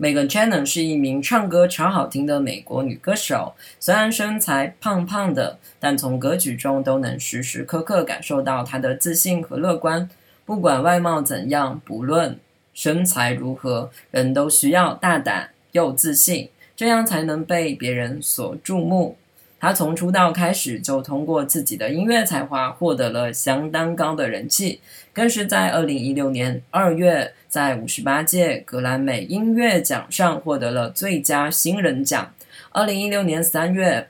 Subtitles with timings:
[0.00, 3.52] Megan c h a n n o n 是一名唱歌超好听的美国女歌手。
[3.78, 10.08] 虽然身材胖胖的，但从歌曲中都能时时刻刻感受到她的自信和乐观。
[10.46, 12.38] 不管外貌怎样，不论
[12.72, 19.18] 身材如何，人都需要大胆又自信，这样才能被别人所注目。
[19.60, 24.80] 他从出道开始就通过自己的音乐才华获得了相当高的人气。
[25.12, 32.32] 更是在二零一六年二月，在五十八届格莱美音乐奖上获得了最佳新人奖。
[32.70, 34.08] 二零一六年三月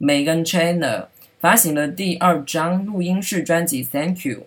[0.00, 1.06] ，Megan Trainor
[1.38, 4.38] 发行了第二张录音室专辑《Thank You》，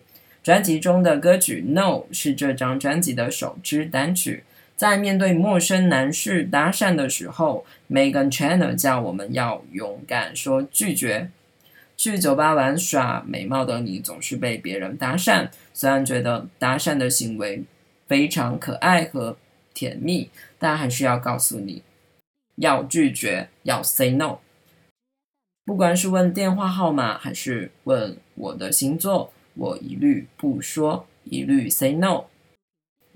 [0.43, 4.43] 专辑中的歌曲《No》是这张专辑的首支单曲。
[4.79, 11.29] 在面对陌生男士搭讪的时候，Megan Trainor 叫我们要勇敢说拒绝。
[11.97, 15.49] 去酒吧玩耍，美貌的你总是被别人搭讪。
[15.73, 17.61] 虽然觉得搭讪的行为
[18.07, 19.35] 非常可爱和
[19.73, 21.83] 甜蜜，但还是要告诉你，
[22.55, 24.37] 要拒绝，要 say no。
[25.65, 32.23] 不管是问电话号码，还是问我的星座，我一律不说，一律 say no。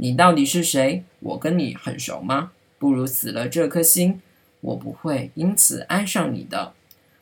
[0.04, 1.02] 你到底是谁？
[1.22, 2.52] 我跟你很熟吗？
[2.78, 4.22] 不如死了这颗心，
[4.60, 6.74] 我不会因此爱上你的。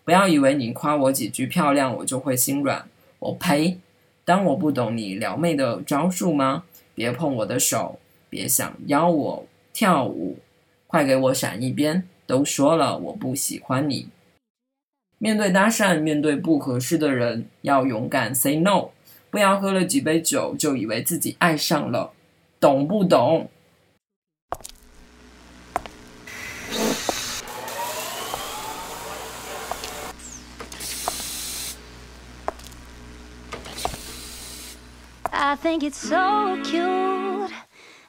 [0.04, 2.90] 不要以为你夸我几句漂亮，我就会心软。
[3.20, 3.78] 我呸！
[4.26, 6.64] 当我不懂你撩妹的招数吗？
[6.96, 8.00] 别碰我的手，
[8.32, 10.40] 别想邀我跳舞，
[10.88, 12.08] 快给我闪一边！
[12.26, 14.08] 都说了我不喜欢你。
[15.20, 18.90] 面对搭讪，面对不合适的人，要勇敢 say no。
[19.30, 22.12] 不要喝了几杯酒就以为自己爱上了，
[22.61, 23.48] 懂不懂？
[35.39, 37.53] I think it's so cute,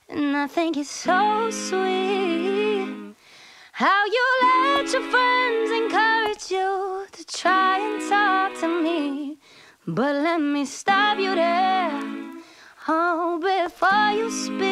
[0.09, 3.16] and I think it's so sweet.
[3.73, 9.38] How you let your friends encourage you to try and talk to me.
[9.86, 11.92] But let me stop you there,
[12.89, 14.63] oh, before you speak.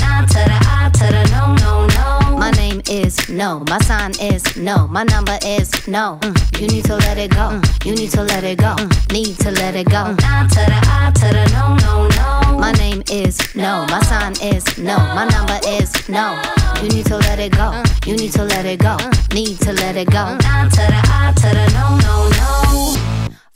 [0.00, 0.90] Nah to the I
[1.30, 2.36] no, no, no.
[2.36, 3.64] My name is no.
[3.68, 4.86] My sign is no.
[4.88, 6.18] My number is no.
[6.22, 6.60] Mm.
[6.60, 7.50] You need to let it go.
[7.50, 7.86] Mm.
[7.86, 8.74] You need to let it go.
[8.76, 9.12] Mm.
[9.12, 10.12] Need to let it go.
[10.12, 11.12] Nah to the I
[11.52, 12.58] no, no, no.
[12.58, 13.86] My name is no.
[13.88, 14.96] My sign is no.
[14.96, 16.40] My number is no.
[16.82, 17.82] You need to let it go.
[18.06, 18.96] You need to let it go.
[19.32, 20.36] Need to let it go.
[20.36, 21.32] Nah to the I
[21.72, 22.71] no, no, no.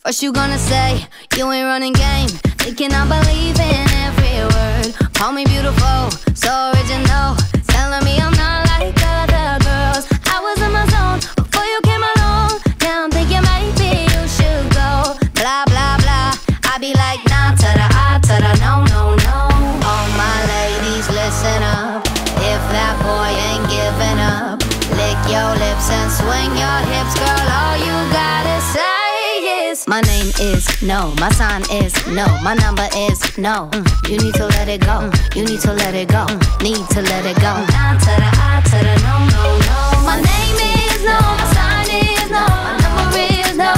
[0.07, 1.05] First you gonna say
[1.37, 2.29] you ain't running game,
[2.63, 4.95] thinking I believe in every word.
[5.15, 7.35] Call me beautiful, so original,
[7.67, 10.07] telling me I'm not like other girls.
[10.31, 12.55] I was in my zone before you came along.
[12.87, 15.19] Now I'm thinking maybe you should go.
[15.43, 16.39] Blah blah blah.
[16.71, 19.39] I be like nah to the I to the no no no.
[19.91, 22.07] All my ladies listen up.
[22.47, 24.63] If that boy ain't giving up,
[24.95, 27.46] lick your lips and swing your hips, girl.
[29.87, 31.15] My name is no.
[31.21, 32.27] My sign is no.
[32.43, 33.69] My number is no.
[33.73, 34.99] Mm, You need to let it go.
[35.11, 36.27] Mm, You need to let it go.
[36.27, 37.53] Mm, Need to let it go.
[37.71, 39.79] Nah to the I to the no, no, no.
[40.09, 43.73] My name is no, my sign is no, my number is no.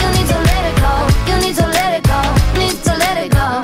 [0.00, 0.92] You need to let it go.
[1.28, 2.20] You need to let it go.
[2.58, 3.60] Need to let it go.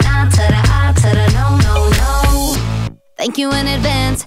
[1.33, 2.57] No, no, no.
[3.17, 4.26] Thank you in advance.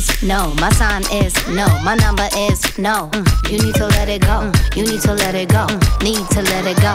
[0.00, 0.54] Is no.
[0.54, 1.66] My sign is no.
[1.84, 3.10] My number is no.
[3.50, 4.50] You need to let it go.
[4.74, 5.66] You need to let it go.
[6.00, 6.94] Need to let it go.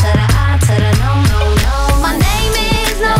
[0.00, 1.76] To the I to the no, no, no.
[2.00, 3.16] My name is no,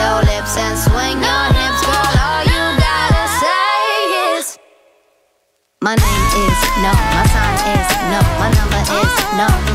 [0.00, 2.14] your lips and swing your hips, girl.
[2.24, 4.58] All you gotta say is
[5.82, 6.92] my name is no.
[7.16, 8.20] My sign is no.
[8.40, 9.69] My number is no.